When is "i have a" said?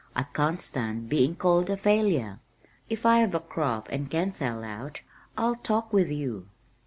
3.05-3.39